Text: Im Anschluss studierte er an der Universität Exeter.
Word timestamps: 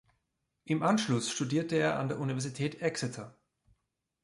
Im 0.65 0.81
Anschluss 0.81 1.29
studierte 1.29 1.75
er 1.75 1.99
an 1.99 2.07
der 2.07 2.17
Universität 2.19 2.81
Exeter. 2.81 3.37